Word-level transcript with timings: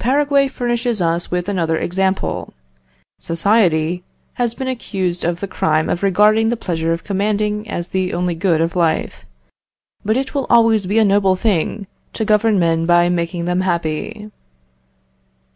"Paraguay 0.00 0.48
furnishes 0.48 1.00
us 1.00 1.30
with 1.30 1.48
another 1.48 1.76
example. 1.76 2.52
Society 3.20 4.02
has 4.32 4.52
been 4.56 4.66
accused 4.66 5.24
of 5.24 5.38
the 5.38 5.46
crime 5.46 5.88
of 5.88 6.02
regarding 6.02 6.48
the 6.48 6.56
pleasure 6.56 6.92
of 6.92 7.04
commanding 7.04 7.68
as 7.70 7.86
the 7.86 8.12
only 8.12 8.34
good 8.34 8.60
of 8.60 8.74
life; 8.74 9.24
but 10.04 10.16
it 10.16 10.34
will 10.34 10.48
always 10.50 10.86
be 10.86 10.98
a 10.98 11.04
noble 11.04 11.36
thing 11.36 11.86
to 12.12 12.24
govern 12.24 12.58
men 12.58 12.86
by 12.86 13.08
making 13.08 13.44
them 13.44 13.60
happy. 13.60 14.32